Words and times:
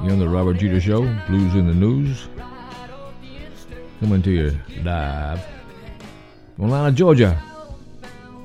You're 0.00 0.12
on 0.12 0.20
the 0.20 0.28
Robert 0.28 0.58
Jeter 0.58 0.80
Show, 0.80 1.02
Blues 1.26 1.56
in 1.56 1.66
the 1.66 1.74
News. 1.74 2.28
Coming 3.98 4.22
to 4.22 4.30
you 4.30 4.60
live 4.84 5.44
from 6.54 6.66
Atlanta, 6.66 6.92
Georgia. 6.92 7.42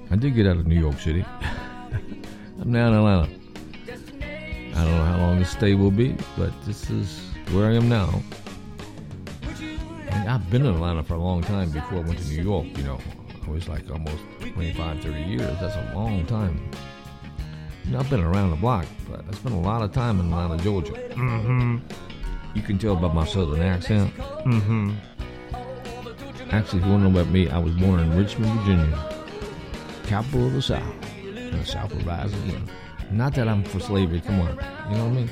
I 0.09 0.15
did 0.15 0.33
get 0.33 0.47
out 0.47 0.57
of 0.57 0.65
New 0.65 0.79
York 0.79 0.99
City. 0.99 1.23
I'm 2.59 2.71
now 2.71 2.87
in 2.87 2.93
Atlanta. 2.95 3.29
I 4.75 4.83
don't 4.83 4.97
know 4.97 5.05
how 5.05 5.17
long 5.19 5.37
this 5.37 5.51
stay 5.51 5.75
will 5.75 5.91
be, 5.91 6.15
but 6.35 6.51
this 6.65 6.89
is 6.89 7.21
where 7.51 7.67
I 7.69 7.75
am 7.75 7.87
now. 7.87 8.19
And 10.09 10.29
I've 10.29 10.49
been 10.49 10.65
in 10.65 10.73
Atlanta 10.73 11.03
for 11.03 11.13
a 11.13 11.21
long 11.21 11.43
time 11.43 11.69
before 11.69 11.99
I 11.99 12.01
went 12.01 12.17
to 12.17 12.27
New 12.29 12.41
York, 12.41 12.65
you 12.75 12.83
know. 12.83 12.99
I 13.45 13.49
was 13.51 13.69
like 13.69 13.91
almost 13.91 14.23
25, 14.39 15.03
30 15.03 15.21
years. 15.21 15.59
That's 15.61 15.75
a 15.75 15.93
long 15.95 16.25
time. 16.25 16.71
I've 17.95 18.09
been 18.09 18.21
around 18.23 18.51
the 18.51 18.55
block, 18.55 18.85
but 19.09 19.23
I 19.27 19.33
spent 19.33 19.53
a 19.53 19.57
lot 19.57 19.81
of 19.81 19.91
time 19.91 20.19
in 20.19 20.27
Atlanta, 20.27 20.61
Georgia. 20.63 20.93
Mm-hmm. 20.93 21.77
You 22.55 22.61
can 22.61 22.77
tell 22.77 22.95
by 22.95 23.11
my 23.11 23.25
southern 23.25 23.61
accent. 23.61 24.15
Mm-hmm. 24.15 24.93
Actually, 26.51 26.79
if 26.79 26.85
you 26.85 26.91
want 26.91 27.03
to 27.03 27.09
know 27.09 27.19
about 27.19 27.31
me, 27.31 27.49
I 27.49 27.57
was 27.57 27.73
born 27.73 27.99
in 27.99 28.15
Richmond, 28.15 28.59
Virginia, 28.61 29.25
capital 30.05 30.47
of 30.47 30.53
the 30.53 30.61
South, 30.61 30.95
and 31.23 31.59
the 31.59 31.65
South 31.65 31.93
will 31.93 32.03
rise 32.03 32.33
again. 32.33 32.69
Not 33.11 33.35
that 33.35 33.47
I'm 33.47 33.63
for 33.63 33.79
slavery, 33.79 34.21
come 34.21 34.39
on, 34.39 34.49
you 34.89 34.97
know 34.97 35.05
what 35.05 35.11
I 35.11 35.15
mean? 35.15 35.29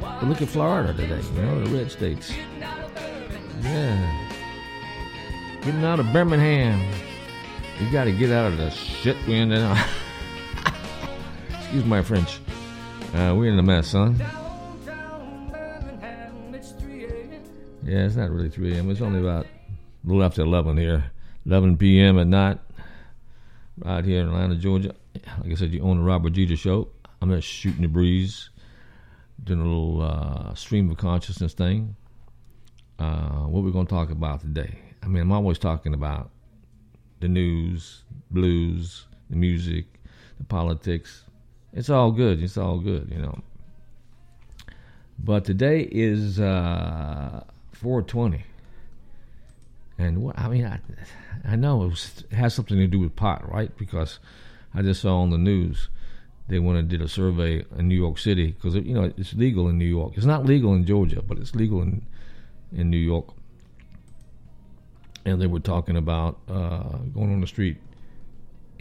But 0.00 0.24
look 0.24 0.42
at 0.42 0.48
Florida 0.48 0.92
today, 0.92 1.20
you 1.20 1.42
know, 1.42 1.64
the 1.64 1.76
red 1.76 1.90
states. 1.90 2.32
Yeah. 3.60 4.28
Getting 5.62 5.84
out 5.84 6.00
of 6.00 6.12
Birmingham. 6.12 6.80
You 7.80 7.90
got 7.90 8.04
to 8.04 8.12
get 8.12 8.30
out 8.30 8.52
of 8.52 8.58
the 8.58 8.70
shit 8.70 9.16
we 9.26 9.34
in 9.34 9.50
there. 9.50 9.86
Excuse 11.72 11.88
my 11.88 12.02
French. 12.02 12.38
Uh, 13.14 13.34
we're 13.34 13.50
in 13.50 13.58
a 13.58 13.62
mess, 13.62 13.92
huh? 13.92 14.12
Yeah, 17.82 18.04
it's 18.04 18.14
not 18.14 18.28
really 18.28 18.50
3 18.50 18.74
a.m. 18.74 18.90
It's 18.90 19.00
only 19.00 19.20
about 19.20 19.46
a 19.46 20.06
little 20.06 20.22
after 20.22 20.42
11 20.42 20.76
here. 20.76 21.10
11 21.46 21.78
p.m. 21.78 22.18
at 22.18 22.26
night, 22.26 22.58
right 23.78 24.04
here 24.04 24.20
in 24.20 24.26
Atlanta, 24.26 24.56
Georgia. 24.56 24.94
Like 25.40 25.52
I 25.52 25.54
said, 25.54 25.72
you 25.72 25.80
own 25.80 25.96
the 25.96 26.02
Robert 26.02 26.34
Jeter 26.34 26.56
Show. 26.56 26.88
I'm 27.22 27.30
just 27.30 27.48
shooting 27.48 27.80
the 27.80 27.88
breeze, 27.88 28.50
doing 29.42 29.60
a 29.60 29.64
little 29.64 30.02
uh, 30.02 30.54
stream 30.54 30.90
of 30.90 30.98
consciousness 30.98 31.54
thing. 31.54 31.96
Uh, 32.98 33.46
what 33.46 33.62
we're 33.62 33.70
going 33.70 33.86
to 33.86 33.94
talk 33.94 34.10
about 34.10 34.42
today. 34.42 34.78
I 35.02 35.06
mean, 35.06 35.22
I'm 35.22 35.32
always 35.32 35.58
talking 35.58 35.94
about 35.94 36.32
the 37.20 37.28
news, 37.28 38.02
blues, 38.30 39.06
the 39.30 39.36
music, 39.36 39.86
the 40.36 40.44
politics. 40.44 41.24
It's 41.72 41.90
all 41.90 42.12
good. 42.12 42.42
It's 42.42 42.56
all 42.56 42.78
good, 42.78 43.10
you 43.10 43.20
know. 43.20 43.38
But 45.18 45.44
today 45.44 45.88
is 45.90 46.40
uh, 46.40 47.44
420. 47.72 48.44
And 49.98 50.22
what 50.22 50.38
I 50.38 50.48
mean, 50.48 50.66
I, 50.66 50.80
I 51.44 51.56
know 51.56 51.84
it, 51.84 51.88
was, 51.88 52.24
it 52.30 52.34
has 52.34 52.54
something 52.54 52.76
to 52.76 52.86
do 52.86 53.00
with 53.00 53.14
pot, 53.14 53.50
right? 53.50 53.76
Because 53.76 54.18
I 54.74 54.82
just 54.82 55.02
saw 55.02 55.20
on 55.20 55.30
the 55.30 55.38
news 55.38 55.88
they 56.48 56.58
went 56.58 56.78
and 56.78 56.88
did 56.88 57.00
a 57.00 57.08
survey 57.08 57.64
in 57.78 57.88
New 57.88 57.94
York 57.94 58.18
City 58.18 58.48
because 58.48 58.74
you 58.74 58.94
know 58.94 59.12
it's 59.16 59.32
legal 59.34 59.68
in 59.68 59.78
New 59.78 59.86
York. 59.86 60.14
It's 60.16 60.26
not 60.26 60.44
legal 60.44 60.74
in 60.74 60.84
Georgia, 60.84 61.22
but 61.22 61.38
it's 61.38 61.54
legal 61.54 61.80
in 61.82 62.04
in 62.72 62.90
New 62.90 62.98
York. 62.98 63.28
And 65.24 65.40
they 65.40 65.46
were 65.46 65.60
talking 65.60 65.96
about 65.96 66.38
uh, 66.48 66.98
going 67.14 67.32
on 67.32 67.40
the 67.40 67.46
street 67.46 67.78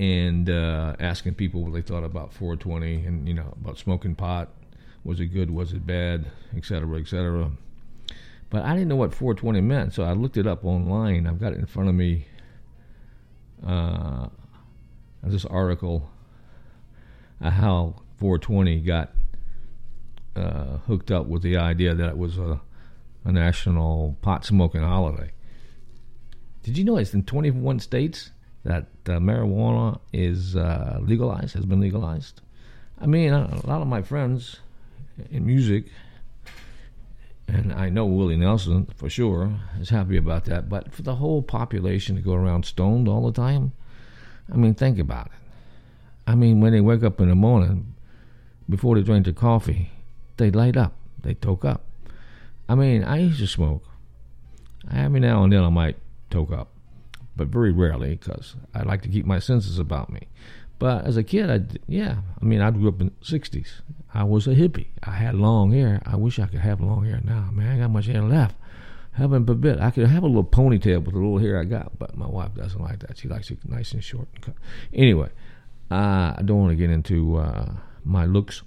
and 0.02 0.50
uh, 0.50 0.96
asking 1.00 1.36
people 1.36 1.62
what 1.62 1.74
they 1.74 1.82
thought 1.84 2.04
about 2.04 2.34
420 2.34 3.06
and 3.06 3.28
you 3.28 3.36
know 3.36 3.54
about 3.62 3.78
smoking 3.78 4.16
pot. 4.16 4.50
Was 5.04 5.20
it 5.20 5.28
good? 5.28 5.52
Was 5.52 5.74
it 5.74 5.86
bad? 5.86 6.26
Et 6.58 6.66
cetera, 6.66 7.00
et 7.00 7.08
cetera. 7.08 7.52
But 8.50 8.66
I 8.66 8.74
didn't 8.74 8.88
know 8.88 8.96
what 8.96 9.14
420 9.14 9.62
meant, 9.62 9.94
so 9.94 10.04
I 10.04 10.14
looked 10.14 10.38
it 10.38 10.48
up 10.48 10.66
online. 10.66 11.28
I've 11.28 11.40
got 11.40 11.54
it 11.54 11.60
in 11.60 11.68
front 11.68 11.88
of 11.88 11.94
me. 11.94 12.26
Uh, 13.66 14.30
this 15.22 15.46
article, 15.46 16.10
uh, 17.40 17.52
how 17.52 18.02
420 18.18 18.80
got 18.82 19.12
uh, 20.36 20.78
hooked 20.88 21.12
up 21.12 21.28
with 21.28 21.44
the 21.44 21.58
idea 21.58 21.94
that 21.94 22.10
it 22.10 22.18
was 22.18 22.40
a, 22.40 22.60
a 23.24 23.32
national 23.32 24.18
pot 24.24 24.46
smoking 24.46 24.82
holiday. 24.82 25.32
Did 26.64 26.80
you 26.80 26.84
know 26.86 26.98
it's 26.98 27.14
in 27.14 27.24
21 27.24 27.80
states 27.80 28.32
that 28.64 28.88
uh, 29.08 29.14
marijuana 29.14 30.00
is 30.14 30.56
uh, 30.56 31.00
legalized, 31.02 31.56
has 31.56 31.66
been 31.66 31.80
legalized? 31.80 32.42
I 33.00 33.08
mean, 33.08 33.34
a 33.34 33.66
lot 33.66 33.82
of 33.82 33.88
my 33.88 34.02
friends 34.02 34.60
in 35.32 35.46
music, 35.46 35.86
and 37.48 37.74
I 37.74 37.90
know 37.90 38.06
Willie 38.06 38.38
Nelson 38.38 38.88
for 38.96 39.10
sure 39.10 39.52
is 39.80 39.90
happy 39.90 40.18
about 40.18 40.46
that, 40.46 40.70
but 40.70 40.94
for 40.94 41.02
the 41.02 41.16
whole 41.16 41.42
population 41.42 42.16
to 42.16 42.22
go 42.22 42.34
around 42.34 42.66
stoned 42.66 43.08
all 43.08 43.26
the 43.26 43.32
time, 43.32 43.74
I 44.52 44.58
mean, 44.58 44.76
think 44.76 45.00
about 45.00 45.28
it. 45.28 45.32
I 46.28 46.36
mean, 46.36 46.62
when 46.62 46.74
they 46.74 46.82
wake 46.82 47.04
up 47.04 47.20
in 47.20 47.30
the 47.30 47.36
morning, 47.36 47.96
before 48.70 48.96
they 48.96 49.02
drink 49.02 49.26
their 49.26 49.34
coffee, 49.34 49.92
they 50.38 50.52
light 50.52 50.78
up, 50.78 50.94
they 51.24 51.34
toke 51.34 51.66
up. 51.66 51.84
I 52.70 52.76
mean, 52.76 53.04
I 53.04 53.18
used 53.18 53.40
to 53.40 53.48
smoke. 53.48 53.84
I 54.90 55.00
every 55.00 55.20
now 55.20 55.44
and 55.44 55.52
then 55.52 55.64
I 55.64 55.70
might 55.70 55.98
toke 56.30 56.52
up, 56.52 56.70
but 57.36 57.48
very 57.48 57.72
rarely 57.72 58.16
because 58.16 58.56
I 58.74 58.84
like 58.84 59.02
to 59.04 59.10
keep 59.10 59.26
my 59.26 59.40
senses 59.40 59.80
about 59.80 60.12
me. 60.12 60.28
But 60.80 61.06
as 61.06 61.16
a 61.16 61.24
kid, 61.24 61.50
I 61.50 61.62
yeah, 61.88 62.18
I 62.42 62.46
mean, 62.46 62.62
I 62.62 62.72
grew 62.72 62.90
up 62.90 63.02
in 63.02 63.12
the 63.20 63.26
'60s. 63.26 63.82
I 64.14 64.24
was 64.24 64.48
a 64.48 64.56
hippie. 64.56 64.88
I 65.04 65.12
had 65.12 65.36
long 65.36 65.72
hair. 65.72 66.02
I 66.06 66.16
wish 66.16 66.40
I 66.40 66.48
could 66.48 66.60
have 66.60 66.82
long 66.82 67.06
hair 67.06 67.22
now, 67.24 67.50
man. 67.52 67.68
I 67.68 67.72
ain't 67.74 67.82
got 67.82 67.92
much 67.92 68.08
hair 68.08 68.24
left. 68.24 68.56
Heaven 69.14 69.46
forbid. 69.46 69.80
I 69.80 69.92
could 69.92 70.08
have 70.08 70.24
a 70.24 70.28
little 70.28 70.44
ponytail 70.44 71.04
with 71.04 71.14
the 71.14 71.20
little 71.20 71.38
hair 71.38 71.60
I 71.60 71.66
got, 71.66 72.00
but 72.00 72.18
my 72.18 72.28
wife 72.28 72.56
doesn't 72.56 72.82
like 72.82 73.00
that. 73.00 73.18
She 73.18 73.28
likes 73.28 73.52
it 73.52 73.60
nice 73.68 73.92
and 73.92 74.04
short 74.04 74.28
and 74.34 74.44
cut. 74.44 74.56
Anyway, 74.94 75.30
uh, 75.92 76.34
I 76.38 76.42
don't 76.44 76.60
want 76.60 76.72
to 76.72 76.76
get 76.76 76.90
into 76.90 77.38
uh, 77.38 77.74
my 78.06 78.26
looks, 78.26 78.64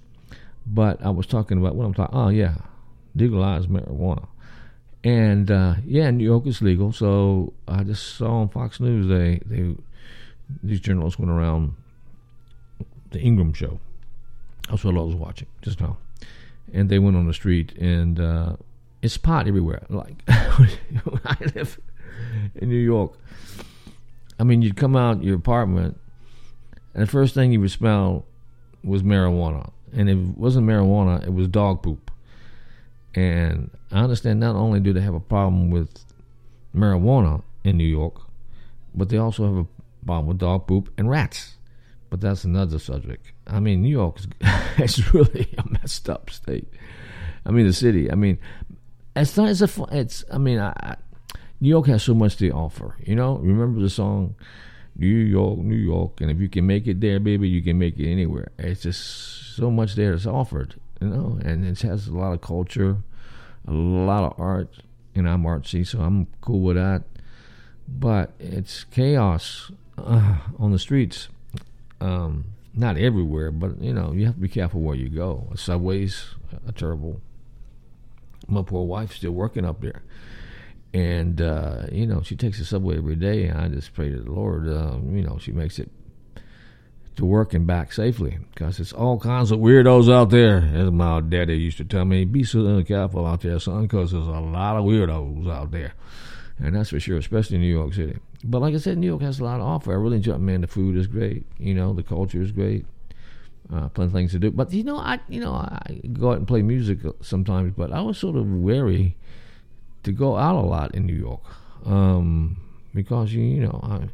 but 0.66 1.04
I 1.04 1.10
was 1.10 1.26
talking 1.26 1.58
about 1.58 1.74
what 1.74 1.84
I'm 1.84 1.94
talking. 1.94 2.16
Oh 2.16 2.28
yeah, 2.28 2.56
legalized 3.14 3.68
marijuana. 3.68 4.28
And 5.04 5.50
uh, 5.50 5.74
yeah, 5.84 6.10
New 6.10 6.24
York 6.24 6.46
is 6.46 6.62
legal. 6.62 6.92
So 6.92 7.52
I 7.68 7.84
just 7.84 8.16
saw 8.16 8.40
on 8.40 8.48
Fox 8.48 8.80
News 8.80 9.06
they 9.06 9.40
they 9.44 9.76
these 10.62 10.80
journalists 10.80 11.18
went 11.18 11.30
around 11.30 11.74
the 13.10 13.20
Ingraham 13.20 13.52
show. 13.52 13.78
That's 14.68 14.82
what 14.82 14.96
I 14.96 15.00
was 15.00 15.14
watching 15.14 15.48
just 15.60 15.78
now, 15.78 15.98
and 16.72 16.88
they 16.88 16.98
went 16.98 17.16
on 17.16 17.26
the 17.26 17.34
street 17.34 17.76
and 17.76 18.18
uh, 18.18 18.56
it's 19.02 19.18
pot 19.18 19.46
everywhere. 19.46 19.84
Like 19.90 20.22
I 20.26 21.36
live 21.54 21.78
in 22.54 22.70
New 22.70 22.76
York. 22.76 23.12
I 24.40 24.44
mean, 24.44 24.62
you'd 24.62 24.76
come 24.76 24.96
out 24.96 25.22
your 25.22 25.36
apartment, 25.36 26.00
and 26.94 27.02
the 27.02 27.06
first 27.06 27.34
thing 27.34 27.52
you 27.52 27.60
would 27.60 27.70
smell 27.70 28.24
was 28.82 29.02
marijuana, 29.02 29.70
and 29.92 30.08
it 30.08 30.16
wasn't 30.16 30.66
marijuana, 30.66 31.22
it 31.26 31.32
was 31.34 31.46
dog 31.48 31.82
poop. 31.82 32.10
And 33.14 33.70
I 33.92 34.00
understand 34.00 34.40
not 34.40 34.56
only 34.56 34.80
do 34.80 34.92
they 34.92 35.00
have 35.00 35.14
a 35.14 35.20
problem 35.20 35.70
with 35.70 36.04
marijuana 36.74 37.42
in 37.62 37.76
New 37.76 37.84
York, 37.84 38.20
but 38.94 39.08
they 39.08 39.18
also 39.18 39.44
have 39.44 39.56
a 39.56 39.66
problem 40.04 40.26
with 40.26 40.38
dog 40.38 40.66
poop 40.66 40.92
and 40.98 41.08
rats. 41.08 41.56
But 42.10 42.20
that's 42.20 42.44
another 42.44 42.78
subject. 42.78 43.32
I 43.46 43.60
mean, 43.60 43.82
New 43.82 43.88
York 43.88 44.18
is 44.78 45.14
really 45.14 45.48
a 45.58 45.68
messed 45.70 46.08
up 46.08 46.30
state. 46.30 46.68
I 47.46 47.50
mean, 47.50 47.66
the 47.66 47.72
city. 47.72 48.10
I 48.10 48.14
mean, 48.14 48.38
it's 49.16 49.36
not 49.36 49.48
as 49.48 49.62
a. 49.62 49.86
It's. 49.92 50.24
I 50.32 50.38
mean, 50.38 50.58
I, 50.58 50.70
I, 50.70 50.96
New 51.60 51.68
York 51.68 51.86
has 51.86 52.02
so 52.02 52.14
much 52.14 52.36
to 52.36 52.50
offer. 52.50 52.96
You 53.04 53.16
know, 53.16 53.36
remember 53.38 53.80
the 53.80 53.90
song, 53.90 54.36
New 54.96 55.06
York, 55.06 55.58
New 55.58 55.76
York, 55.76 56.20
and 56.20 56.30
if 56.30 56.40
you 56.40 56.48
can 56.48 56.66
make 56.66 56.86
it 56.86 57.00
there, 57.00 57.20
baby, 57.20 57.48
you 57.48 57.62
can 57.62 57.78
make 57.78 57.98
it 57.98 58.10
anywhere. 58.10 58.52
It's 58.58 58.82
just 58.82 59.56
so 59.56 59.70
much 59.70 59.94
there 59.94 60.12
that's 60.12 60.26
offered. 60.26 60.76
You 61.04 61.10
know, 61.10 61.38
and 61.44 61.66
it 61.66 61.82
has 61.82 62.08
a 62.08 62.16
lot 62.16 62.32
of 62.32 62.40
culture, 62.40 62.96
a 63.68 63.72
lot 63.72 64.24
of 64.24 64.40
art, 64.40 64.78
and 65.14 65.28
I'm 65.28 65.42
artsy, 65.42 65.86
so 65.86 66.00
I'm 66.00 66.28
cool 66.40 66.62
with 66.62 66.76
that. 66.76 67.02
But 67.86 68.32
it's 68.38 68.84
chaos 68.84 69.70
uh, 69.98 70.38
on 70.58 70.72
the 70.72 70.78
streets. 70.78 71.28
Um, 72.00 72.46
not 72.72 72.96
everywhere, 72.96 73.50
but 73.50 73.82
you 73.82 73.92
know, 73.92 74.12
you 74.12 74.24
have 74.24 74.36
to 74.36 74.40
be 74.40 74.48
careful 74.48 74.80
where 74.80 74.96
you 74.96 75.10
go. 75.10 75.52
Subways 75.56 76.24
are 76.66 76.72
terrible. 76.72 77.20
My 78.48 78.62
poor 78.62 78.86
wife's 78.86 79.16
still 79.16 79.32
working 79.32 79.66
up 79.66 79.82
there, 79.82 80.00
and 80.94 81.38
uh, 81.38 81.82
you 81.92 82.06
know, 82.06 82.22
she 82.22 82.34
takes 82.34 82.58
the 82.58 82.64
subway 82.64 82.96
every 82.96 83.16
day. 83.16 83.44
And 83.48 83.60
I 83.60 83.68
just 83.68 83.92
pray 83.92 84.08
to 84.08 84.20
the 84.20 84.32
Lord, 84.32 84.66
uh, 84.66 84.96
you 85.04 85.22
know, 85.22 85.36
she 85.38 85.52
makes 85.52 85.78
it 85.78 85.90
to 87.16 87.24
work 87.24 87.54
and 87.54 87.66
back 87.66 87.92
safely 87.92 88.38
because 88.52 88.80
it's 88.80 88.92
all 88.92 89.18
kinds 89.18 89.50
of 89.50 89.60
weirdos 89.60 90.12
out 90.12 90.30
there. 90.30 90.58
As 90.74 90.90
my 90.90 91.20
daddy 91.20 91.56
used 91.56 91.78
to 91.78 91.84
tell 91.84 92.04
me, 92.04 92.24
be 92.24 92.44
so 92.44 92.82
careful 92.82 93.26
out 93.26 93.42
there, 93.42 93.58
son, 93.60 93.82
because 93.82 94.12
there's 94.12 94.26
a 94.26 94.30
lot 94.30 94.76
of 94.76 94.84
weirdos 94.84 95.50
out 95.50 95.70
there, 95.70 95.94
and 96.58 96.74
that's 96.74 96.90
for 96.90 97.00
sure, 97.00 97.18
especially 97.18 97.56
in 97.56 97.62
New 97.62 97.72
York 97.72 97.94
City. 97.94 98.18
But 98.42 98.60
like 98.60 98.74
I 98.74 98.78
said, 98.78 98.98
New 98.98 99.06
York 99.06 99.22
has 99.22 99.40
a 99.40 99.44
lot 99.44 99.58
to 99.58 99.62
offer. 99.62 99.92
I 99.92 99.96
really 99.96 100.16
enjoy. 100.16 100.36
Man, 100.38 100.60
the 100.60 100.66
food 100.66 100.96
is 100.96 101.06
great. 101.06 101.46
You 101.58 101.74
know, 101.74 101.92
the 101.94 102.02
culture 102.02 102.42
is 102.42 102.52
great. 102.52 102.84
Uh, 103.72 103.88
plenty 103.88 104.08
of 104.08 104.12
things 104.12 104.32
to 104.32 104.38
do. 104.38 104.50
But 104.50 104.72
you 104.72 104.84
know, 104.84 104.98
I 104.98 105.20
you 105.28 105.40
know 105.40 105.52
I 105.52 106.00
go 106.12 106.32
out 106.32 106.38
and 106.38 106.46
play 106.46 106.62
music 106.62 106.98
sometimes, 107.22 107.72
but 107.76 107.92
I 107.92 108.02
was 108.02 108.18
sort 108.18 108.36
of 108.36 108.46
wary 108.46 109.16
to 110.02 110.12
go 110.12 110.36
out 110.36 110.56
a 110.56 110.66
lot 110.66 110.94
in 110.94 111.06
New 111.06 111.14
York 111.14 111.40
um, 111.86 112.58
because 112.94 113.32
you 113.32 113.42
you 113.42 113.62
know 113.62 113.80
I 113.82 114.08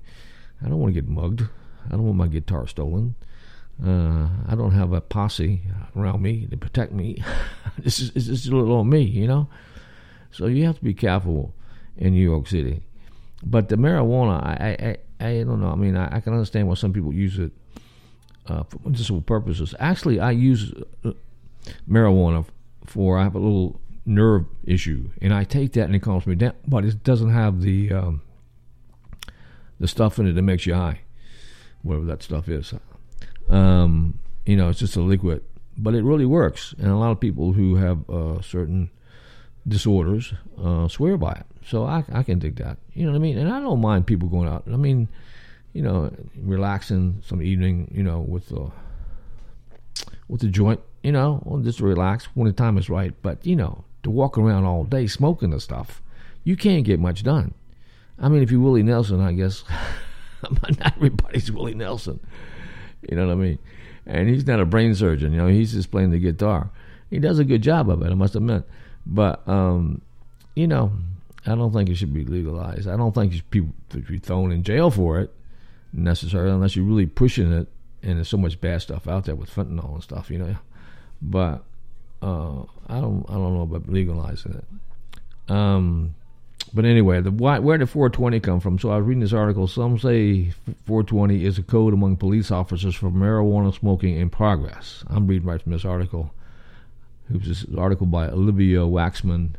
I 0.65 0.69
don't 0.69 0.79
want 0.79 0.95
to 0.95 1.01
get 1.01 1.11
mugged. 1.11 1.43
I 1.87 1.93
don't 1.93 2.05
want 2.05 2.19
my 2.19 2.29
guitar 2.29 2.67
stolen. 2.67 3.15
Uh, 3.85 4.29
I 4.47 4.55
don't 4.55 4.73
have 4.73 4.93
a 4.93 5.01
posse 5.01 5.63
around 5.97 6.21
me 6.23 6.47
to 6.47 6.57
protect 6.57 6.93
me. 6.93 7.23
this 7.79 7.99
is 8.01 8.27
just 8.27 8.47
a 8.49 8.57
little 8.57 8.77
on 8.77 8.89
me, 8.89 9.03
you 9.03 9.27
know. 9.27 9.49
So 10.31 10.47
you 10.47 10.65
have 10.67 10.79
to 10.79 10.85
be 10.85 10.95
careful 10.95 11.55
in 11.97 12.13
New 12.13 12.23
York 12.23 12.47
City. 12.47 12.83
But 13.43 13.69
the 13.69 13.77
marijuana, 13.77 14.43
I, 14.43 14.97
I, 15.21 15.27
I 15.27 15.43
don't 15.45 15.61
know. 15.61 15.71
I 15.71 15.77
mean, 15.77 15.97
I, 15.97 16.17
I 16.17 16.21
can 16.21 16.35
understand 16.35 16.69
why 16.69 16.75
some 16.75 16.93
people 16.93 17.13
use 17.13 17.39
it 17.39 17.53
uh, 18.47 18.65
for 18.65 18.79
medicinal 18.85 19.23
purposes. 19.23 19.75
Actually, 19.79 20.21
I 20.21 20.33
use 20.33 20.73
uh, 21.05 21.13
marijuana 21.89 22.45
for 22.85 23.19
I 23.19 23.23
have 23.23 23.35
a 23.35 23.39
little 23.39 23.81
nerve 24.05 24.47
issue, 24.65 25.11
and 25.23 25.33
I 25.33 25.45
take 25.45 25.73
that 25.75 25.85
and 25.85 25.95
it 25.95 26.01
calms 26.01 26.27
me 26.27 26.35
down. 26.35 26.55
But 26.67 26.85
it 26.85 27.03
doesn't 27.05 27.31
have 27.31 27.63
the 27.63 27.93
um, 27.93 28.23
the 29.79 29.89
stuff 29.89 30.19
in 30.19 30.27
it 30.27 30.33
that 30.33 30.43
makes 30.43 30.67
you 30.67 30.75
high, 30.75 31.01
whatever 31.83 32.07
that 32.07 32.23
stuff 32.23 32.49
is. 32.49 32.75
Um, 33.49 34.19
you 34.47 34.57
know, 34.57 34.69
it's 34.69 34.79
just 34.79 34.97
a 34.97 35.01
liquid, 35.01 35.43
but 35.77 35.95
it 35.95 36.03
really 36.03 36.27
works. 36.27 36.75
And 36.79 36.89
a 36.89 36.97
lot 36.97 37.11
of 37.11 37.21
people 37.21 37.53
who 37.53 37.77
have 37.77 38.09
uh, 38.09 38.41
certain 38.43 38.91
disorders 39.67 40.33
uh, 40.63 40.89
swear 40.89 41.17
by 41.17 41.33
it. 41.33 41.47
So 41.67 41.85
I, 41.85 42.05
I 42.13 42.23
can 42.23 42.39
dig 42.39 42.57
that. 42.57 42.79
You 42.95 43.05
know 43.05 43.13
what 43.13 43.19
I 43.19 43.21
mean? 43.21 43.39
And 43.39 43.53
I 43.53 43.61
don't 43.61 43.81
mind 43.81 44.07
people 44.07 44.29
going 44.29 44.49
out. 44.49 44.65
I 44.67 44.77
mean, 44.77 45.09
you 45.73 45.83
know, 45.83 46.13
relaxing 46.37 47.23
some 47.25 47.43
evening, 47.43 47.91
you 47.95 48.03
know, 48.03 48.21
with 48.21 48.49
the 48.49 48.71
with 50.29 50.41
the 50.41 50.49
joint, 50.49 50.81
you 51.03 51.13
know, 51.13 51.43
well, 51.45 51.61
just 51.61 51.81
relax 51.81 52.27
when 52.35 52.47
the 52.47 52.53
time 52.53 52.79
is 52.79 52.89
right. 52.89 53.15
But 53.23 53.45
you 53.47 53.57
know, 53.57 53.85
to 54.03 54.11
walk 54.11 54.39
around 54.39 54.65
all 54.65 54.85
day 54.85 55.07
smoking 55.07 55.51
the 55.51 55.61
stuff, 55.61 56.03
you 56.45 56.57
can't 56.57 56.85
get 56.85 56.99
much 56.99 57.23
done. 57.23 57.55
I 58.19 58.29
mean, 58.29 58.43
if 58.43 58.51
you're 58.51 58.61
Willie 58.61 58.83
Nelson, 58.83 59.21
I 59.21 59.33
guess 59.33 59.65
not 60.63 60.97
everybody's 60.97 61.51
Willie 61.51 61.75
Nelson. 61.75 62.21
You 63.09 63.17
know 63.17 63.27
what 63.27 63.33
I 63.33 63.37
mean? 63.37 63.59
And 64.07 64.29
he's 64.29 64.47
not 64.47 64.61
a 64.61 64.65
brain 64.65 64.95
surgeon. 64.95 65.33
You 65.33 65.39
know, 65.39 65.47
he's 65.47 65.73
just 65.73 65.91
playing 65.91 66.11
the 66.11 66.19
guitar. 66.19 66.71
He 67.11 67.19
does 67.19 67.39
a 67.39 67.45
good 67.45 67.63
job 67.63 67.91
of 67.91 68.03
it. 68.03 68.11
I 68.11 68.15
must 68.15 68.35
admit. 68.37 68.65
But 69.07 69.47
um, 69.49 70.03
you 70.55 70.67
know, 70.67 70.93
I 71.47 71.55
don't 71.55 71.73
think 71.73 71.89
it 71.89 71.97
should 71.97 72.15
be 72.15 72.25
legalized. 72.25 72.89
I 72.89 72.97
don't 72.97 73.15
think 73.15 73.51
people 73.51 73.73
should 73.93 74.07
be 74.07 74.19
thrown 74.19 74.53
in 74.53 74.63
jail 74.63 74.91
for 74.91 75.21
it 75.21 75.33
necessarily, 75.93 76.53
unless 76.53 76.77
you're 76.77 76.85
really 76.85 77.07
pushing 77.07 77.53
it. 77.53 77.69
And 78.03 78.17
there's 78.17 78.29
so 78.29 78.39
much 78.39 78.61
bad 78.61 78.81
stuff 78.81 79.07
out 79.07 79.27
there 79.27 79.35
with 79.35 79.55
fentanyl 79.55 79.95
and 79.95 80.03
stuff, 80.03 80.31
you 80.31 80.39
know. 80.39 80.57
But 81.21 81.63
uh, 82.23 82.63
I 82.89 83.01
don't, 83.01 83.27
I 83.29 83.35
don't 83.35 83.55
know 83.55 83.63
about 83.63 83.89
legalizing 83.89 84.55
it. 84.55 85.53
Um, 85.53 86.15
but 86.73 86.85
anyway, 86.85 87.21
the 87.21 87.31
why, 87.31 87.59
where 87.59 87.79
did 87.79 87.89
420 87.89 88.41
come 88.41 88.61
from? 88.61 88.79
So 88.79 88.91
I 88.91 88.99
was 88.99 89.07
reading 89.07 89.23
this 89.23 89.33
article. 89.33 89.67
Some 89.67 89.99
say 89.99 90.53
420 90.87 91.45
is 91.45 91.59
a 91.59 91.63
code 91.63 91.93
among 91.93 92.17
police 92.17 92.51
officers 92.51 92.95
for 92.95 93.11
marijuana 93.11 93.75
smoking 93.77 94.17
in 94.17 94.31
progress. 94.31 95.05
I'm 95.09 95.27
reading 95.27 95.49
right 95.49 95.61
from 95.61 95.73
this 95.73 95.85
article. 95.85 96.33
It 97.33 97.39
was 97.39 97.49
this 97.49 97.67
article 97.77 98.07
by 98.07 98.29
Olivia 98.29 98.81
Waxman. 98.81 99.51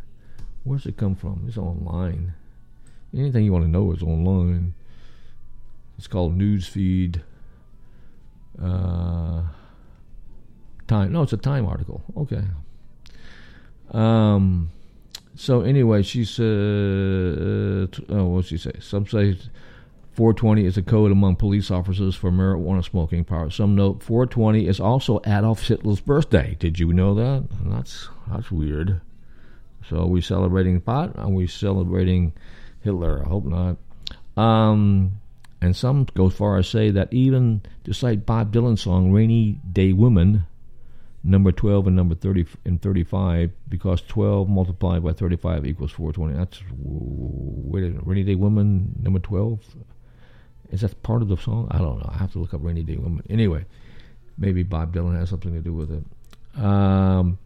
Where's 0.63 0.85
it 0.85 0.97
come 0.97 1.15
from? 1.15 1.45
It's 1.47 1.57
online. 1.57 2.33
Anything 3.13 3.43
you 3.45 3.51
want 3.51 3.65
to 3.65 3.71
know 3.71 3.91
is 3.91 4.03
online. 4.03 4.73
It's 5.97 6.07
called 6.07 6.37
Newsfeed. 6.37 7.21
Uh, 8.61 9.43
time. 10.87 11.11
No, 11.11 11.23
it's 11.23 11.33
a 11.33 11.37
Time 11.37 11.65
article. 11.65 12.03
Okay. 12.17 12.43
Um. 13.91 14.71
So 15.35 15.61
anyway, 15.61 16.03
she 16.03 16.25
said, 16.25 16.45
uh, 16.45 18.13
"Oh, 18.13 18.25
what 18.25 18.45
she 18.45 18.57
say?" 18.57 18.73
Some 18.79 19.07
say 19.07 19.37
420 20.13 20.65
is 20.65 20.77
a 20.77 20.81
code 20.81 21.11
among 21.11 21.37
police 21.37 21.71
officers 21.71 22.15
for 22.15 22.31
marijuana 22.31 22.83
smoking 22.83 23.23
power. 23.23 23.49
Some 23.49 23.75
note 23.75 24.03
420 24.03 24.67
is 24.67 24.79
also 24.79 25.21
Adolf 25.25 25.65
Hitler's 25.65 26.01
birthday. 26.01 26.57
Did 26.59 26.79
you 26.79 26.91
know 26.91 27.15
that? 27.15 27.47
That's 27.65 28.09
that's 28.29 28.51
weird. 28.51 28.99
So 29.89 30.01
are 30.01 30.07
we 30.07 30.21
celebrating 30.21 30.81
pot? 30.81 31.17
Are 31.17 31.29
we 31.29 31.47
celebrating 31.47 32.33
Hitler? 32.81 33.23
I 33.25 33.29
hope 33.29 33.45
not. 33.45 33.77
Um, 34.37 35.13
and 35.61 35.75
some 35.75 36.07
go 36.13 36.29
far 36.29 36.57
as 36.57 36.67
say 36.67 36.91
that 36.91 37.13
even 37.13 37.61
to 37.85 37.93
cite 37.93 38.25
Bob 38.25 38.53
Dylan's 38.53 38.81
song 38.81 39.11
"Rainy 39.11 39.59
Day 39.71 39.93
Woman," 39.93 40.45
number 41.23 41.51
12 41.51 41.87
and 41.87 41.95
number 41.95 42.15
30 42.15 42.47
and 42.65 42.81
35 42.81 43.51
because 43.69 44.01
12 44.01 44.49
multiplied 44.49 45.03
by 45.03 45.13
35 45.13 45.67
equals 45.67 45.91
420 45.91 46.35
that's 46.35 46.63
wait 46.73 47.93
rainy 48.03 48.23
day 48.23 48.33
woman 48.33 48.95
number 49.03 49.19
12 49.19 49.59
is 50.71 50.81
that 50.81 51.03
part 51.03 51.21
of 51.21 51.27
the 51.27 51.37
song? 51.37 51.67
I 51.69 51.77
don't 51.77 51.99
know. 51.99 52.09
I 52.11 52.17
have 52.17 52.31
to 52.31 52.39
look 52.39 52.53
up 52.53 52.61
Rainy 52.63 52.83
Day 52.83 52.95
Woman. 52.95 53.23
Anyway, 53.29 53.65
maybe 54.37 54.63
Bob 54.63 54.95
Dylan 54.95 55.19
has 55.19 55.29
something 55.29 55.53
to 55.53 55.59
do 55.59 55.73
with 55.73 55.91
it. 55.91 56.61
Um, 56.61 57.37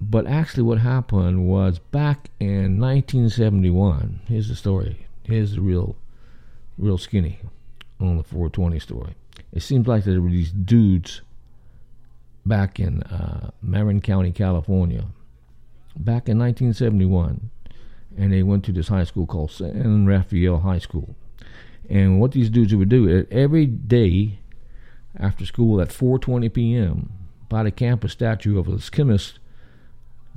but 0.00 0.26
actually, 0.26 0.62
what 0.62 0.78
happened 0.78 1.46
was 1.46 1.78
back 1.78 2.30
in 2.40 2.80
1971. 2.80 4.20
Here's 4.26 4.48
the 4.48 4.56
story. 4.56 5.06
Here's 5.24 5.54
the 5.54 5.60
real, 5.60 5.96
real 6.78 6.98
skinny 6.98 7.40
on 8.00 8.16
the 8.16 8.22
420 8.22 8.78
story. 8.78 9.14
It 9.52 9.62
seems 9.62 9.86
like 9.86 10.04
there 10.04 10.20
were 10.20 10.30
these 10.30 10.52
dudes 10.52 11.20
back 12.46 12.78
in 12.78 13.02
uh, 13.04 13.50
Marin 13.60 14.00
County, 14.00 14.32
California, 14.32 15.06
back 15.96 16.28
in 16.28 16.38
1971, 16.38 17.50
and 18.16 18.32
they 18.32 18.42
went 18.42 18.64
to 18.64 18.72
this 18.72 18.88
high 18.88 19.04
school 19.04 19.26
called 19.26 19.50
San 19.50 20.06
Rafael 20.06 20.60
High 20.60 20.78
School 20.78 21.16
and 21.88 22.20
what 22.20 22.32
these 22.32 22.50
dudes 22.50 22.74
would 22.74 22.88
do 22.88 23.26
every 23.30 23.66
day 23.66 24.38
after 25.18 25.46
school 25.46 25.80
at 25.80 25.88
4:20 25.88 26.52
p.m. 26.52 27.12
by 27.48 27.62
the 27.62 27.70
campus 27.70 28.12
statue 28.12 28.58
of 28.58 28.66
this 28.66 28.90
chemist, 28.90 29.38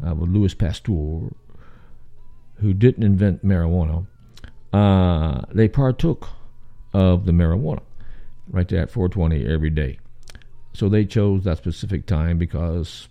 uh, 0.05 0.13
Louis 0.13 0.53
Pasteur, 0.53 1.31
who 2.57 2.73
didn't 2.73 3.03
invent 3.03 3.45
marijuana, 3.45 4.05
uh, 4.71 5.41
they 5.51 5.67
partook 5.67 6.29
of 6.93 7.25
the 7.25 7.31
marijuana 7.31 7.81
right 8.49 8.67
there 8.67 8.81
at 8.81 8.91
4:20 8.91 9.47
every 9.47 9.69
day. 9.69 9.99
So 10.79 10.87
they 10.87 11.03
chose 11.03 11.43
that 11.43 11.57
specific 11.57 12.05
time 12.05 12.37
because 12.37 13.09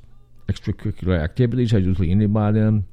extracurricular 0.49 1.23
activities 1.23 1.75
are 1.75 1.79
usually 1.79 2.11
ended 2.11 2.33
by 2.33 2.51
them. 2.51 2.89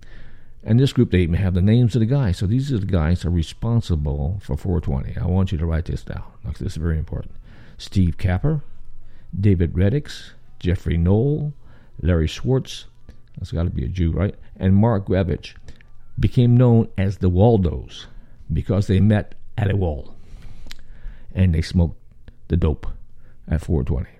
And 0.66 0.78
this 0.78 0.92
group, 0.92 1.12
they 1.12 1.20
even 1.20 1.36
have 1.36 1.54
the 1.54 1.62
names 1.62 1.96
of 1.96 2.02
the 2.02 2.06
guys. 2.06 2.40
So 2.40 2.46
these 2.46 2.74
are 2.74 2.80
the 2.80 2.86
guys 2.86 3.24
are 3.24 3.30
responsible 3.30 4.42
for 4.44 4.58
420. 4.58 5.18
I 5.18 5.28
want 5.28 5.54
you 5.54 5.58
to 5.60 5.66
write 5.66 5.86
this 5.86 6.04
down. 6.04 6.26
This 6.60 6.74
is 6.74 6.76
very 6.76 6.98
important. 6.98 7.36
Steve 7.78 8.18
Capper, 8.18 8.64
David 9.40 9.76
Reddix, 9.76 10.32
Jeffrey 10.60 10.98
Noel, 10.98 11.54
Larry 12.02 12.28
Schwartz, 12.28 12.88
That's 13.38 13.54
got 13.54 13.64
to 13.64 13.70
be 13.70 13.86
a 13.86 13.88
Jew, 13.88 14.12
right? 14.12 14.36
And 14.58 14.76
Mark 14.76 15.08
Gravich 15.08 15.54
became 16.20 16.58
known 16.58 16.90
as 16.98 17.20
the 17.20 17.30
Waldos 17.30 18.08
because 18.52 18.88
they 18.88 19.00
met 19.00 19.36
at 19.58 19.72
a 19.72 19.78
wall 19.78 20.16
and 21.34 21.56
they 21.56 21.62
smoked 21.62 21.98
the 22.50 22.58
dope 22.58 22.88
at 23.48 23.62
420 23.62 24.15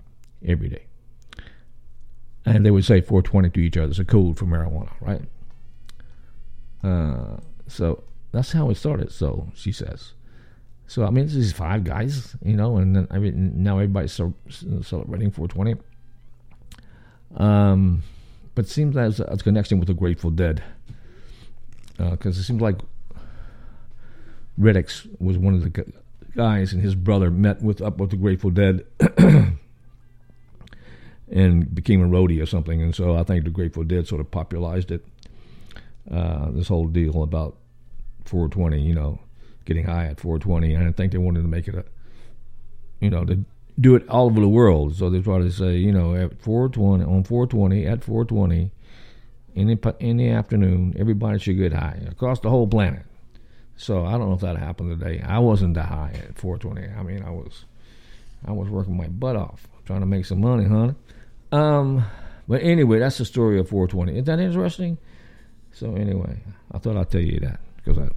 every 0.46 0.68
day. 0.68 0.86
And 2.44 2.64
they 2.64 2.70
would 2.70 2.84
say 2.84 3.00
420 3.00 3.50
to 3.50 3.60
each 3.60 3.76
other. 3.76 3.90
It's 3.90 3.98
a 3.98 4.04
code 4.04 4.38
for 4.38 4.44
marijuana, 4.44 4.92
right? 5.00 5.22
Uh, 6.82 7.38
so 7.66 8.04
that's 8.32 8.52
how 8.52 8.70
it 8.70 8.76
started. 8.76 9.10
So 9.10 9.48
she 9.54 9.72
says. 9.72 10.12
So 10.86 11.04
I 11.04 11.10
mean, 11.10 11.26
this 11.26 11.34
is 11.34 11.52
five 11.52 11.82
guys, 11.82 12.36
you 12.44 12.54
know, 12.54 12.76
and 12.76 12.94
then 12.94 13.08
I 13.10 13.18
mean, 13.18 13.62
now 13.62 13.74
everybody's 13.78 14.12
celebrating 14.12 15.32
420. 15.32 15.74
Um, 17.36 18.02
but 18.54 18.68
seems 18.68 18.94
there's 18.94 19.20
a 19.20 19.36
connection 19.36 19.78
with 19.80 19.88
the 19.88 19.94
Grateful 19.94 20.30
Dead 20.30 20.62
because 21.98 22.36
uh, 22.36 22.40
it 22.40 22.44
seems 22.44 22.60
like 22.60 22.76
Reddix 24.58 25.08
was 25.20 25.38
one 25.38 25.54
of 25.54 25.62
the 25.62 25.84
guys, 26.34 26.72
and 26.72 26.82
his 26.82 26.94
brother 26.94 27.30
met 27.30 27.62
with 27.62 27.82
up 27.82 27.98
with 27.98 28.10
the 28.10 28.16
Grateful 28.16 28.50
Dead. 28.50 28.84
and 31.30 31.74
became 31.74 32.02
a 32.02 32.08
roadie 32.08 32.42
or 32.42 32.46
something, 32.46 32.80
and 32.80 32.94
so 32.94 33.16
I 33.16 33.24
think 33.24 33.44
the 33.44 33.50
Grateful 33.50 33.84
Dead 33.84 34.06
sort 34.06 34.20
of 34.20 34.30
popularized 34.30 34.90
it. 34.90 35.04
Uh, 36.10 36.50
this 36.52 36.68
whole 36.68 36.86
deal 36.86 37.22
about 37.22 37.56
420, 38.26 38.80
you 38.80 38.94
know, 38.94 39.18
getting 39.64 39.84
high 39.84 40.06
at 40.06 40.20
420. 40.20 40.74
And 40.74 40.88
I 40.88 40.92
think 40.92 41.12
they 41.12 41.18
wanted 41.18 41.42
to 41.42 41.48
make 41.48 41.68
it 41.68 41.74
a, 41.74 41.84
you 43.00 43.10
know, 43.10 43.24
to 43.24 43.44
do 43.78 43.94
it 43.94 44.08
all 44.08 44.26
over 44.26 44.40
the 44.40 44.48
world. 44.48 44.96
So 44.96 45.10
they 45.10 45.20
try 45.20 45.38
to 45.38 45.50
say, 45.50 45.76
you 45.76 45.92
know, 45.92 46.14
at 46.14 46.40
420, 46.40 47.04
on 47.04 47.24
420, 47.24 47.86
at 47.86 48.04
420, 48.04 48.70
in 49.54 49.68
the, 49.68 49.96
in 50.00 50.16
the 50.18 50.28
afternoon, 50.28 50.94
everybody 50.98 51.38
should 51.38 51.56
get 51.56 51.72
high 51.72 52.00
across 52.08 52.40
the 52.40 52.50
whole 52.50 52.66
planet. 52.66 53.02
So 53.76 54.04
I 54.06 54.12
don't 54.12 54.28
know 54.28 54.34
if 54.34 54.40
that 54.40 54.56
happened 54.56 54.98
today. 54.98 55.22
I 55.26 55.38
wasn't 55.38 55.74
that 55.74 55.86
high 55.86 56.12
at 56.14 56.38
420. 56.38 56.94
I 56.96 57.02
mean, 57.02 57.22
I 57.22 57.30
was, 57.30 57.64
I 58.46 58.52
was 58.52 58.68
working 58.68 58.96
my 58.96 59.08
butt 59.08 59.36
off 59.36 59.66
trying 59.84 60.00
to 60.00 60.06
make 60.06 60.24
some 60.24 60.40
money, 60.40 60.64
honey. 60.64 60.94
Um, 61.56 62.04
but 62.48 62.62
anyway, 62.62 62.98
that's 62.98 63.18
the 63.18 63.24
story 63.24 63.58
of 63.58 63.68
420. 63.68 64.12
Isn't 64.12 64.24
that 64.26 64.40
interesting? 64.40 64.98
So 65.72 65.94
anyway, 65.94 66.38
I 66.72 66.78
thought 66.78 66.96
I'd 66.96 67.10
tell 67.10 67.20
you 67.20 67.40
that 67.40 67.60
because 67.76 67.98
I, 67.98 68.08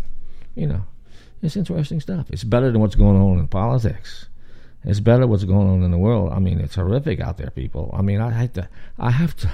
you 0.55 0.67
know, 0.67 0.83
it's 1.41 1.55
interesting 1.55 2.01
stuff. 2.01 2.27
It's 2.29 2.43
better 2.43 2.71
than 2.71 2.81
what's 2.81 2.95
going 2.95 3.17
on 3.17 3.39
in 3.39 3.47
politics. 3.47 4.27
It's 4.83 4.99
better 4.99 5.27
what's 5.27 5.43
going 5.43 5.69
on 5.69 5.83
in 5.83 5.91
the 5.91 5.97
world. 5.97 6.31
I 6.33 6.39
mean, 6.39 6.59
it's 6.59 6.75
horrific 6.75 7.19
out 7.19 7.37
there, 7.37 7.49
people. 7.49 7.93
I 7.97 8.01
mean, 8.01 8.21
I 8.21 8.31
have 8.31 8.53
to, 8.53 8.69
I 8.97 9.11
have 9.11 9.35
to, 9.37 9.49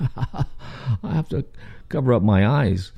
I 1.02 1.14
have 1.14 1.28
to 1.30 1.44
cover 1.88 2.12
up 2.12 2.22
my 2.22 2.46
eyes 2.46 2.92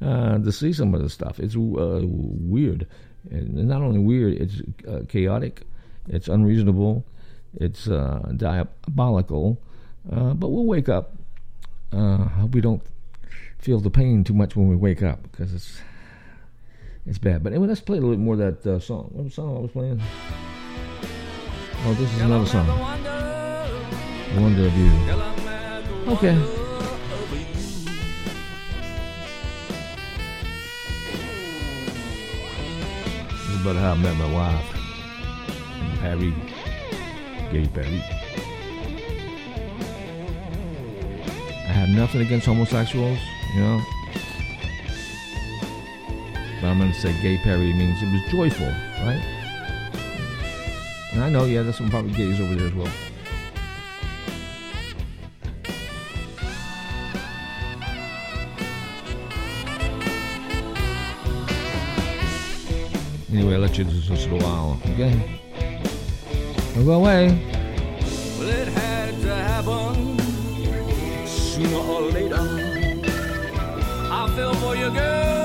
uh, 0.00 0.38
to 0.38 0.52
see 0.52 0.72
some 0.72 0.94
of 0.94 1.02
this 1.02 1.14
stuff. 1.14 1.38
It's 1.38 1.54
uh, 1.56 2.00
weird, 2.04 2.86
and 3.30 3.54
not 3.68 3.82
only 3.82 4.00
weird, 4.00 4.34
it's 4.34 4.60
uh, 4.88 5.00
chaotic, 5.08 5.62
it's 6.08 6.28
unreasonable, 6.28 7.04
it's 7.54 7.88
uh, 7.88 8.32
diabolical. 8.36 9.60
Uh, 10.10 10.34
but 10.34 10.48
we'll 10.48 10.66
wake 10.66 10.88
up. 10.88 11.14
Uh, 11.92 12.28
hope 12.28 12.54
we 12.54 12.60
don't 12.60 12.82
feel 13.58 13.80
the 13.80 13.90
pain 13.90 14.24
too 14.24 14.34
much 14.34 14.56
when 14.56 14.68
we 14.68 14.76
wake 14.76 15.02
up 15.02 15.22
because 15.22 15.54
it's 15.54 15.80
it's 17.06 17.18
bad. 17.18 17.42
But 17.42 17.52
anyway, 17.52 17.68
let's 17.68 17.80
play 17.80 17.98
a 17.98 18.00
little 18.00 18.16
bit 18.16 18.22
more 18.22 18.34
of 18.34 18.40
that 18.40 18.66
uh, 18.66 18.78
song. 18.78 19.10
What 19.12 19.32
song 19.32 19.56
I 19.56 19.60
was 19.60 19.70
playing? 19.70 20.00
Oh, 21.84 21.94
this 21.94 22.12
is 22.12 22.20
another 22.20 22.46
song. 22.46 22.66
Wonder 24.36 24.66
of 24.66 24.76
You. 24.76 24.90
Okay. 26.12 26.34
This 33.30 33.48
is 33.48 33.60
about 33.60 33.76
how 33.76 33.92
I 33.92 33.96
met 33.96 34.16
my 34.16 34.32
wife, 34.32 34.66
Perry, 36.00 36.34
Gay 37.50 37.66
Perry. 37.66 38.02
I 41.64 41.72
have 41.72 41.88
nothing 41.88 42.20
against 42.20 42.46
homosexuals, 42.46 43.18
you 43.54 43.60
know. 43.60 43.80
But 46.60 46.68
I'm 46.68 46.78
going 46.78 46.92
to 46.92 47.00
say 47.00 47.12
gay 47.22 47.38
Perry 47.38 47.72
means 47.72 48.02
it 48.02 48.12
was 48.12 48.30
joyful, 48.30 48.66
right? 48.66 49.22
And 51.12 51.22
I 51.22 51.30
know, 51.30 51.46
yeah, 51.46 51.62
there's 51.62 51.78
some 51.78 51.88
probably 51.88 52.12
gays 52.12 52.38
over 52.38 52.54
there 52.54 52.66
as 52.66 52.74
well. 52.74 52.92
Anyway, 63.32 63.54
I'll 63.54 63.60
let 63.60 63.78
you 63.78 63.84
just 63.84 64.26
a 64.26 64.34
while, 64.36 64.78
okay? 64.84 65.47
Go 66.84 66.92
away. 66.94 67.28
Well, 68.38 68.48
it 68.48 68.68
had 68.68 69.20
to 69.22 69.34
happen 69.34 70.18
sooner 71.26 71.76
or 71.76 72.02
later. 72.02 72.38
I 74.10 74.54
for 74.60 74.76
you, 74.76 74.90
girl 74.90 75.38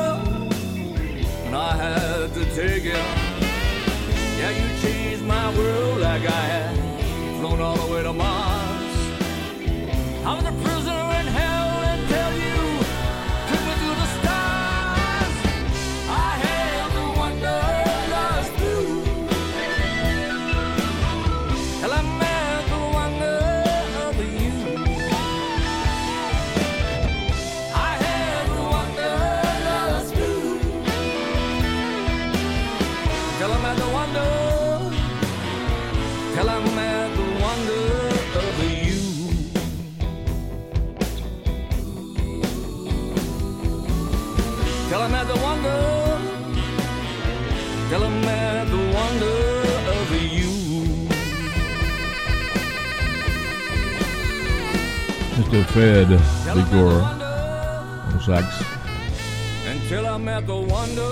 and 1.54 1.62
I 1.62 1.76
had 1.76 2.34
to 2.34 2.46
take 2.56 2.84
it. 2.84 3.06
Yeah, 4.40 4.50
you 4.50 4.82
changed 4.82 5.24
my 5.24 5.56
world 5.56 6.02
like 6.02 6.24
I 6.24 6.44
had 6.54 7.40
flown 7.40 7.62
all 7.62 7.76
the 7.76 7.94
way 7.94 8.02
to 8.02 8.12
Mars. 8.12 8.96
I 10.26 10.34
was 10.34 10.46
a 10.46 10.73
at 48.64 48.70
the 48.70 48.78
wonder 48.96 49.36
of 50.00 50.08
you. 50.32 50.52
Mr. 55.36 55.66
Fred 55.66 56.08
Tell 56.08 56.18
him 56.18 56.20
at 56.48 56.56
the 56.56 56.62
Ligor 56.62 57.02
wonder. 57.02 57.26
on 58.06 58.22
sax. 58.22 58.64
Until 59.68 60.08
I 60.08 60.18
met 60.18 60.48
the 60.48 60.56
wonder. 60.56 61.12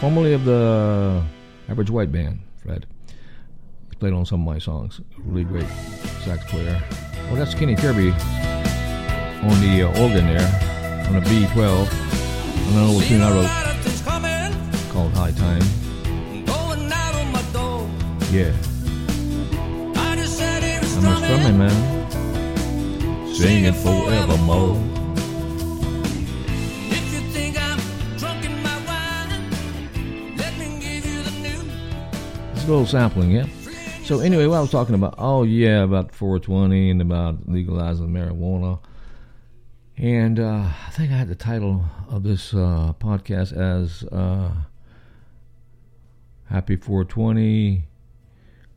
Formerly 0.00 0.32
of 0.32 0.44
the 0.46 1.22
Average 1.68 1.90
White 1.90 2.10
Band, 2.10 2.40
Fred. 2.62 2.86
He's 3.88 3.98
played 3.98 4.14
on 4.14 4.24
some 4.24 4.40
of 4.40 4.46
my 4.46 4.58
songs. 4.58 5.02
Really 5.18 5.44
great 5.44 5.68
sax 6.24 6.50
player. 6.50 6.82
Well, 7.26 7.34
that's 7.36 7.54
Kenny 7.54 7.76
Kirby 7.76 8.14
on 9.42 9.60
the 9.60 9.82
uh, 9.82 10.02
organ 10.02 10.26
there, 10.26 10.46
on 11.08 11.16
a 11.16 11.20
B12, 11.22 11.88
on 12.66 12.72
an 12.74 12.88
old 12.88 13.02
tune 13.04 13.22
I 13.22 13.30
wrote 13.30 13.50
called 14.90 15.12
High 15.14 15.32
Time. 15.32 15.62
Yeah, 18.30 18.52
I'm 19.96 20.18
a 20.18 20.26
strumming. 20.26 21.58
man. 21.58 23.34
Singing 23.34 23.72
forevermore. 23.72 24.74
The. 24.74 24.90
It's 32.52 32.64
a 32.64 32.68
little 32.68 32.86
sampling, 32.86 33.30
yeah. 33.30 33.46
So 34.04 34.20
anyway, 34.20 34.46
what 34.46 34.58
I 34.58 34.60
was 34.60 34.70
talking 34.70 34.94
about, 34.94 35.14
oh 35.16 35.44
yeah, 35.44 35.82
about 35.82 36.14
420 36.14 36.90
and 36.90 37.00
about 37.00 37.48
legalizing 37.48 38.08
marijuana. 38.08 38.78
And 40.00 40.40
uh, 40.40 40.64
I 40.86 40.90
think 40.92 41.12
I 41.12 41.16
had 41.16 41.28
the 41.28 41.34
title 41.34 41.84
of 42.08 42.22
this 42.22 42.54
uh, 42.54 42.94
podcast 42.98 43.54
as 43.54 44.02
uh, 44.04 44.50
Happy 46.48 46.76
420, 46.76 47.84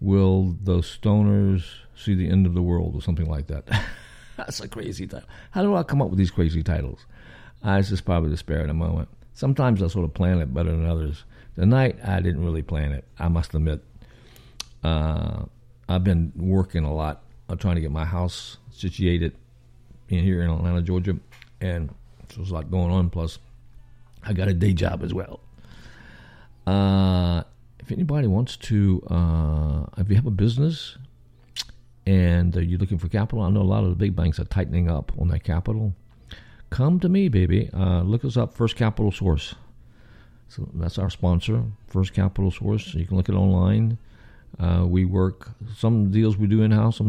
Will 0.01 0.57
Those 0.61 0.97
Stoners 0.97 1.63
See 1.95 2.13
the 2.13 2.27
End 2.27 2.45
of 2.45 2.53
the 2.53 2.61
World, 2.61 2.93
or 2.93 3.01
something 3.01 3.29
like 3.29 3.47
that. 3.47 3.63
That's 4.35 4.59
a 4.59 4.67
crazy 4.67 5.07
title. 5.07 5.29
How 5.51 5.63
do 5.63 5.73
I 5.75 5.83
come 5.83 6.01
up 6.01 6.09
with 6.09 6.19
these 6.19 6.29
crazy 6.29 6.61
titles? 6.61 7.05
I 7.63 7.79
just 7.79 8.03
probably 8.03 8.29
despair 8.29 8.57
spirit 8.57 8.69
a 8.69 8.73
moment. 8.73 9.07
Sometimes 9.33 9.81
I 9.81 9.87
sort 9.87 10.03
of 10.03 10.13
plan 10.13 10.39
it 10.39 10.53
better 10.53 10.71
than 10.71 10.85
others. 10.85 11.23
Tonight, 11.55 11.99
I 12.03 12.19
didn't 12.19 12.43
really 12.43 12.63
plan 12.63 12.91
it. 12.91 13.05
I 13.17 13.29
must 13.29 13.55
admit. 13.55 13.81
Uh, 14.83 15.45
I've 15.87 16.03
been 16.03 16.33
working 16.35 16.83
a 16.83 16.93
lot. 16.93 17.23
I'm 17.47 17.57
trying 17.57 17.75
to 17.75 17.81
get 17.81 17.91
my 17.91 18.03
house 18.03 18.57
situated 18.71 19.37
in 19.37 19.42
here 20.07 20.43
in 20.43 20.50
Atlanta, 20.50 20.81
Georgia, 20.81 21.17
and 21.62 21.89
so 22.29 22.38
there's 22.38 22.51
a 22.51 22.53
lot 22.53 22.72
going 22.72 22.91
on. 22.91 23.10
Plus, 23.10 23.39
I 24.24 24.33
got 24.33 24.48
a 24.48 24.53
day 24.53 24.74
job 24.74 25.03
as 25.03 25.13
well. 25.13 25.39
Uh, 26.65 27.43
if 27.79 27.91
anybody 27.91 28.27
wants 28.27 28.55
to, 28.55 29.03
uh, 29.10 29.86
if 29.98 30.10
you 30.10 30.15
have 30.15 30.25
a 30.25 30.31
business 30.31 30.98
and 32.05 32.55
uh, 32.55 32.60
you're 32.62 32.79
looking 32.79 32.98
for 32.98 33.10
capital, 33.10 33.43
I 33.43 33.50
know 33.50 33.62
a 33.62 33.63
lot 33.63 33.83
of 33.83 33.89
the 33.89 33.95
big 33.95 34.15
banks 34.15 34.39
are 34.39 34.45
tightening 34.45 34.89
up 34.89 35.12
on 35.19 35.27
their 35.27 35.39
capital. 35.39 35.93
Come 36.69 37.00
to 37.01 37.10
me, 37.10 37.27
baby. 37.27 37.69
Uh, 37.74 38.01
look 38.01 38.25
us 38.25 38.38
up, 38.38 38.53
First 38.53 38.75
Capital 38.75 39.12
Source. 39.12 39.55
So 40.48 40.69
that's 40.75 40.98
our 40.98 41.10
sponsor, 41.10 41.63
First 41.88 42.13
Capital 42.13 42.51
Source. 42.51 42.93
You 42.93 43.05
can 43.05 43.17
look 43.17 43.29
it 43.29 43.36
online. 43.36 43.98
Uh, 44.60 44.86
we 44.88 45.03
work 45.03 45.50
some 45.75 46.12
deals 46.12 46.38
we 46.38 46.48
do 46.48 46.62
in 46.62 46.72
house, 46.72 46.98
some 46.98 47.01